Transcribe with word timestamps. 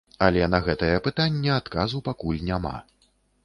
Але 0.27 0.47
на 0.53 0.59
гэтае 0.67 0.89
пытанне 1.09 1.53
адказу 1.59 2.03
пакуль 2.11 2.43
няма. 2.51 2.77